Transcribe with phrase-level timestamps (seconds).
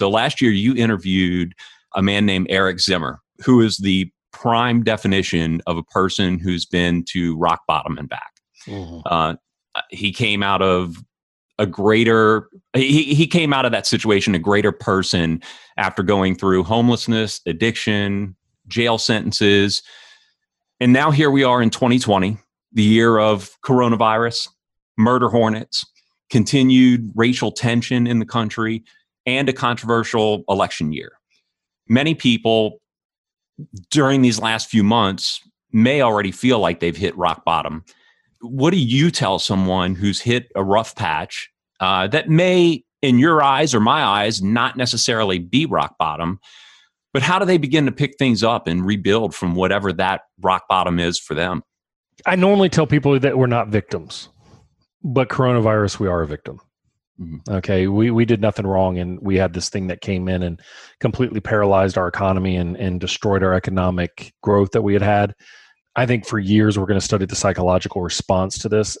[0.00, 1.54] So last year you interviewed
[1.94, 7.04] a man named Eric Zimmer, who is the prime definition of a person who's been
[7.10, 8.32] to rock bottom and back.
[8.66, 9.00] Mm-hmm.
[9.04, 9.34] Uh,
[9.90, 10.96] he came out of
[11.58, 15.42] a greater he, he came out of that situation a greater person
[15.76, 18.34] after going through homelessness addiction
[18.66, 19.82] jail sentences
[20.80, 22.38] and now here we are in 2020
[22.72, 24.48] the year of coronavirus
[24.96, 25.84] murder hornets
[26.30, 28.82] continued racial tension in the country
[29.26, 31.12] and a controversial election year
[31.90, 32.80] many people
[33.90, 35.40] during these last few months
[35.72, 37.84] may already feel like they've hit rock bottom.
[38.40, 43.42] What do you tell someone who's hit a rough patch uh, that may, in your
[43.42, 46.38] eyes or my eyes, not necessarily be rock bottom?
[47.12, 50.68] But how do they begin to pick things up and rebuild from whatever that rock
[50.68, 51.62] bottom is for them?
[52.24, 54.28] I normally tell people that we're not victims,
[55.02, 56.60] but coronavirus, we are a victim.
[57.20, 57.52] Mm-hmm.
[57.56, 60.60] Okay, we we did nothing wrong, and we had this thing that came in and
[61.00, 65.34] completely paralyzed our economy and and destroyed our economic growth that we had had.
[65.96, 68.96] I think for years we're going to study the psychological response to this.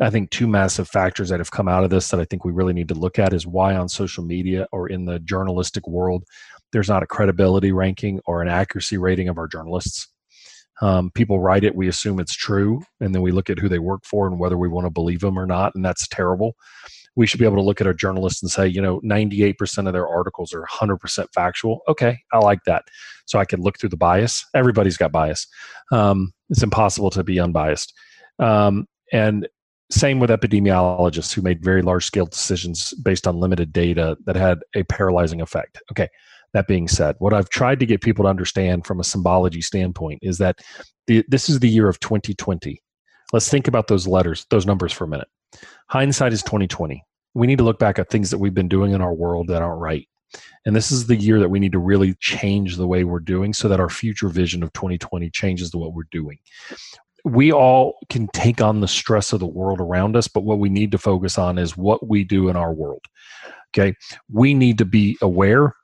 [0.00, 2.52] I think two massive factors that have come out of this that I think we
[2.52, 6.24] really need to look at is why on social media or in the journalistic world
[6.72, 10.08] there's not a credibility ranking or an accuracy rating of our journalists.
[10.80, 13.78] Um, people write it, we assume it's true, and then we look at who they
[13.78, 16.54] work for and whether we want to believe them or not, and that's terrible
[17.16, 19.92] we should be able to look at our journalists and say, you know, 98% of
[19.92, 21.80] their articles are 100% factual.
[21.88, 22.84] Okay, I like that.
[23.26, 24.44] So I can look through the bias.
[24.54, 25.46] Everybody's got bias.
[25.90, 27.92] Um, it's impossible to be unbiased.
[28.38, 29.48] Um, and
[29.90, 34.60] same with epidemiologists who made very large scale decisions based on limited data that had
[34.74, 35.82] a paralyzing effect.
[35.90, 36.08] Okay,
[36.54, 40.20] that being said, what I've tried to get people to understand from a symbology standpoint
[40.22, 40.60] is that
[41.06, 42.80] the, this is the year of 2020.
[43.34, 45.28] Let's think about those letters, those numbers for a minute
[45.88, 49.00] hindsight is 2020 we need to look back at things that we've been doing in
[49.00, 50.08] our world that aren't right.
[50.64, 53.52] And this is the year that we need to really change the way we're doing
[53.52, 56.38] so that our future vision of 2020 changes to what we're doing.
[57.24, 60.68] We all can take on the stress of the world around us but what we
[60.68, 63.04] need to focus on is what we do in our world.
[63.70, 63.94] Okay?
[64.30, 65.74] We need to be aware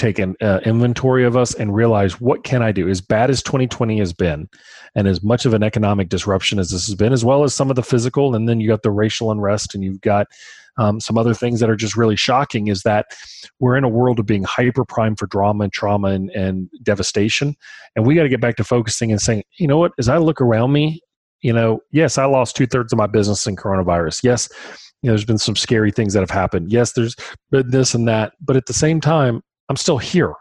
[0.00, 2.88] take an uh, inventory of us and realize what can I do?
[2.88, 4.48] As bad as 2020 has been,
[4.94, 7.70] and as much of an economic disruption as this has been, as well as some
[7.70, 10.26] of the physical, and then you got the racial unrest, and you've got
[10.78, 12.68] um, some other things that are just really shocking.
[12.68, 13.06] Is that
[13.60, 17.54] we're in a world of being hyper prime for drama and trauma and, and devastation,
[17.94, 19.92] and we got to get back to focusing and saying, you know what?
[19.98, 21.00] As I look around me,
[21.42, 24.24] you know, yes, I lost two thirds of my business in coronavirus.
[24.24, 24.48] Yes,
[25.02, 26.72] you know, there's been some scary things that have happened.
[26.72, 27.16] Yes, there's
[27.50, 30.34] been this and that, but at the same time, I'm still here.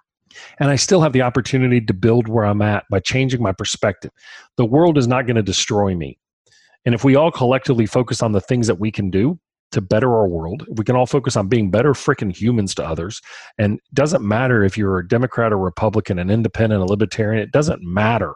[0.59, 4.11] And I still have the opportunity to build where I'm at by changing my perspective.
[4.57, 6.17] The world is not going to destroy me.
[6.85, 9.39] And if we all collectively focus on the things that we can do
[9.71, 13.21] to better our world, we can all focus on being better freaking humans to others.
[13.59, 17.83] And doesn't matter if you're a Democrat or Republican, an independent, a libertarian, it doesn't
[17.83, 18.33] matter.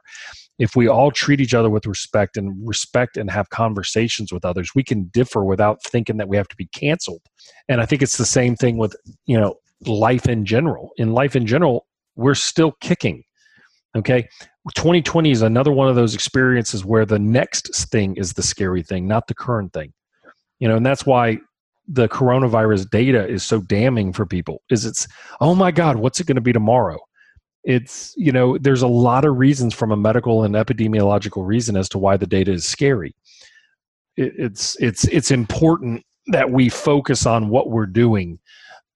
[0.60, 4.70] If we all treat each other with respect and respect and have conversations with others,
[4.76, 7.22] we can differ without thinking that we have to be canceled.
[7.68, 9.56] And I think it's the same thing with, you know,
[9.86, 10.92] life in general.
[10.98, 13.24] In life in general, we're still kicking.
[13.96, 14.28] Okay.
[14.76, 19.08] 2020 is another one of those experiences where the next thing is the scary thing,
[19.08, 19.94] not the current thing.
[20.60, 21.40] You know, and that's why
[21.88, 25.08] the coronavirus data is so damning for people is it's
[25.42, 26.98] oh my god what's it going to be tomorrow
[27.64, 31.90] it's you know there's a lot of reasons from a medical and epidemiological reason as
[31.90, 33.14] to why the data is scary
[34.16, 38.40] it, it's it's it's important that we focus on what we're doing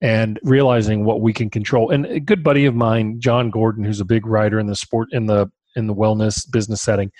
[0.00, 1.90] and realizing what we can control.
[1.90, 5.08] And a good buddy of mine, Jon Gordon, who's a big writer in the sport
[5.12, 7.10] in the in the wellness business setting,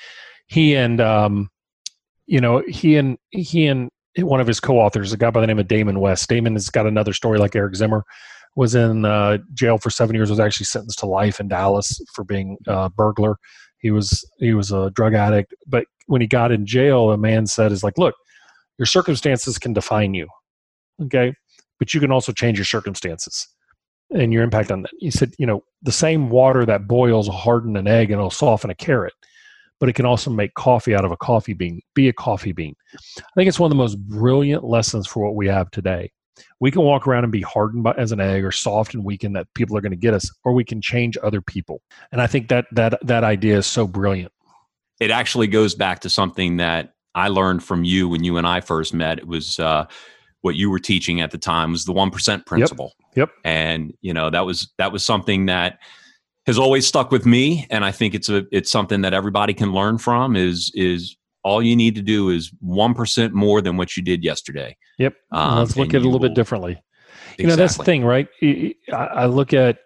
[0.47, 1.49] he and um,
[2.27, 5.59] you know he and he and one of his co-authors, a guy by the name
[5.59, 6.29] of Damon West.
[6.29, 8.05] Damon has got another story like Eric Zimmer.
[8.57, 10.31] Was in uh, jail for seven years.
[10.31, 13.37] Was actually sentenced to life in Dallas for being a burglar.
[13.79, 15.55] He was he was a drug addict.
[15.67, 18.17] But when he got in jail, a man said, "Is like, look,
[18.79, 20.27] your circumstances can define you.
[21.03, 21.35] Okay,
[21.79, 23.49] but you can also change your circumstances
[24.11, 24.91] and your impact on that.
[24.99, 28.31] He said, you know, the same water that boils will harden an egg and it'll
[28.31, 29.13] soften a carrot,
[29.81, 31.81] but it can also make coffee out of a coffee bean.
[31.95, 32.75] Be a coffee bean.
[32.97, 36.11] I think it's one of the most brilliant lessons for what we have today.
[36.61, 39.35] We can walk around and be hardened by, as an egg or soft and weakened
[39.37, 41.83] that people are going to get us, or we can change other people.
[42.13, 44.33] And I think that that that idea is so brilliant.
[45.01, 48.61] It actually goes back to something that I learned from you when you and I
[48.61, 49.19] first met.
[49.19, 49.87] It was uh,
[50.43, 52.95] what you were teaching at the time was the 1% principle.
[53.17, 53.29] Yep.
[53.29, 53.31] yep.
[53.45, 55.79] And, you know, that was that was something that
[56.47, 59.73] has always stuck with me and I think it's a it's something that everybody can
[59.73, 64.03] learn from is is all you need to do is 1% more than what you
[64.03, 64.77] did yesterday.
[64.99, 65.15] Yep.
[65.33, 66.83] Um, Let's look at it a little will, bit differently.
[67.39, 68.29] You know, that's the thing, right?
[68.93, 69.79] I look at,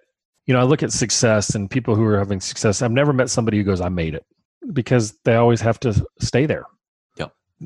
[0.47, 2.83] you know, I look at success and people who are having success.
[2.83, 4.25] I've never met somebody who goes, I made it
[4.73, 6.65] because they always have to stay there.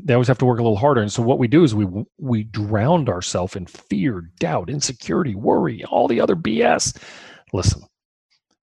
[0.05, 1.01] They always have to work a little harder.
[1.01, 1.87] And so what we do is we,
[2.19, 6.97] we drowned ourselves in fear, doubt, insecurity, worry, all the other BS.
[7.53, 7.83] Listen,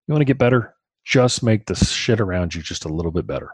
[0.08, 0.76] you want to get better?
[1.06, 3.50] Just make the shit around you just a little bit better.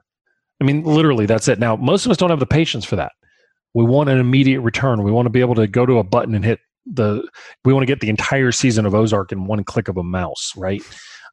[0.62, 1.60] I mean, literally, that's it.
[1.60, 3.14] Now, most of us don't have the patience for that.
[3.74, 5.04] We want an immediate return.
[5.04, 7.28] We want to be able to go to a button and hit the.
[7.64, 10.54] We want to get the entire season of Ozark in one click of a mouse,
[10.58, 10.82] right?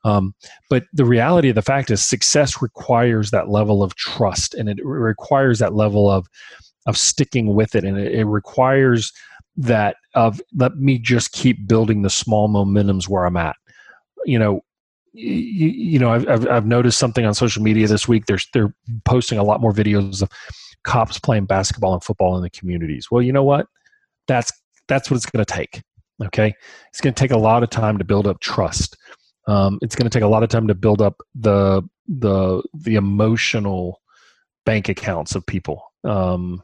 [0.06, 0.34] Um,
[0.70, 4.78] but the reality of the fact is, success requires that level of trust, and it
[4.84, 6.28] requires that level of
[6.86, 9.12] of sticking with it, and it, it requires
[9.56, 13.56] that of let me just keep building the small momentums where I'm at.
[14.24, 14.60] You know,
[15.12, 18.26] you, you know, I've, I've, noticed something on social media this week.
[18.26, 18.72] They're they're
[19.04, 20.30] posting a lot more videos of
[20.84, 23.08] cops playing basketball and football in the communities.
[23.10, 23.66] Well, you know what?
[24.28, 24.52] That's
[24.86, 25.82] that's what it's going to take.
[26.24, 26.54] Okay,
[26.90, 28.96] it's going to take a lot of time to build up trust.
[29.46, 32.96] Um, it's going to take a lot of time to build up the the the
[32.96, 34.00] emotional
[34.64, 36.62] bank accounts of people um,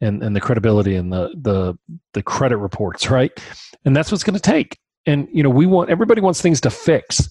[0.00, 1.76] and and the credibility and the the
[2.14, 3.32] the credit reports, right?
[3.84, 4.78] And that's what's going to take.
[5.06, 7.28] And you know, we want everybody wants things to fix.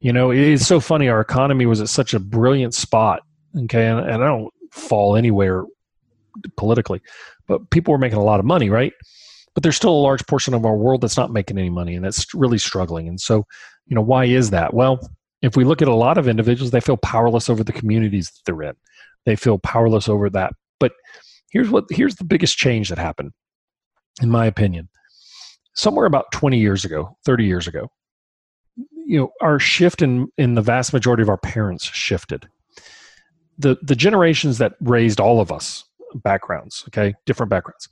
[0.00, 1.08] You know, it's so funny.
[1.08, 3.22] Our economy was at such a brilliant spot.
[3.64, 5.64] Okay, and, and I don't fall anywhere
[6.56, 7.02] politically,
[7.46, 8.92] but people were making a lot of money, right?
[9.54, 12.04] But there's still a large portion of our world that's not making any money, and
[12.04, 13.08] that's really struggling.
[13.08, 13.44] And so,
[13.90, 14.72] you know, why is that?
[14.72, 14.98] Well,
[15.42, 18.40] if we look at a lot of individuals, they feel powerless over the communities that
[18.46, 18.76] they're in.
[19.26, 20.54] They feel powerless over that.
[20.78, 20.92] But
[21.50, 23.32] here's what here's the biggest change that happened,
[24.22, 24.88] in my opinion.
[25.74, 27.90] Somewhere about 20 years ago, 30 years ago,
[29.10, 32.48] you know our shift in in the vast majority of our parents shifted
[33.58, 35.84] the the generations that raised all of us
[36.14, 37.88] backgrounds okay different backgrounds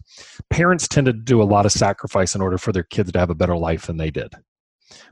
[0.50, 3.30] parents tended to do a lot of sacrifice in order for their kids to have
[3.30, 4.32] a better life than they did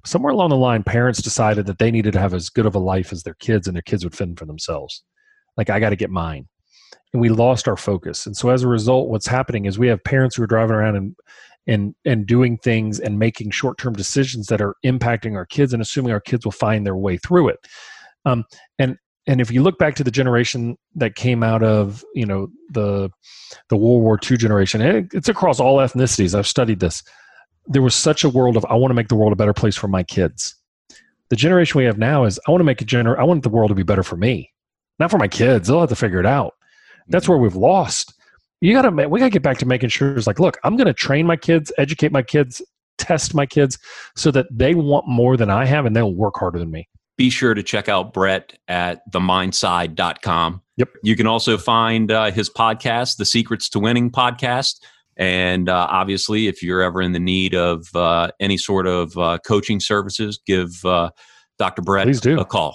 [0.05, 2.81] somewhere along the line parents decided that they needed to have as good of a
[2.81, 5.03] life as their kids and their kids would fend for themselves.
[5.57, 6.49] Like i got to get mine.
[7.13, 8.27] And we lost our focus.
[8.27, 10.97] And so as a result what's happening is we have parents who are driving around
[10.97, 11.17] and
[11.67, 16.13] and and doing things and making short-term decisions that are impacting our kids and assuming
[16.13, 17.59] our kids will find their way through it.
[18.25, 18.45] Um,
[18.79, 18.97] and
[19.27, 23.11] and if you look back to the generation that came out of you know the
[23.69, 26.35] the world war ii generation and it's across all ethnicities.
[26.35, 27.03] I've studied this
[27.69, 29.77] there was such a world of i want to make the world a better place
[29.77, 30.55] for my kids.
[31.29, 33.49] The generation we have now is i want to make a gener i want the
[33.49, 34.53] world to be better for me
[34.99, 36.55] not for my kids they'll have to figure it out.
[37.09, 37.33] That's mm-hmm.
[37.33, 38.15] where we've lost.
[38.61, 41.27] You gotta we gotta get back to making sure it's like look i'm gonna train
[41.27, 42.63] my kids educate my kids
[42.97, 43.79] test my kids
[44.17, 46.89] so that they want more than i have and they'll work harder than me.
[47.19, 50.89] Be sure to check out brett at themindside.com yep.
[51.03, 54.81] You can also find uh, his podcast the secrets to winning podcast
[55.17, 59.39] and uh, obviously if you're ever in the need of uh, any sort of uh,
[59.47, 61.11] coaching services give uh,
[61.59, 62.39] dr brett Please do.
[62.39, 62.75] a call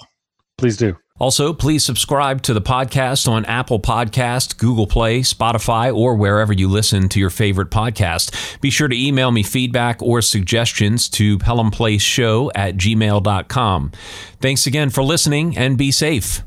[0.62, 0.96] Please do.
[1.18, 6.68] Also, please subscribe to the podcast on Apple Podcast, Google Play, Spotify, or wherever you
[6.68, 8.60] listen to your favorite podcast.
[8.60, 13.92] Be sure to email me feedback or suggestions to pelhamplaceshow at gmail.com.
[14.40, 16.42] Thanks again for listening and be safe.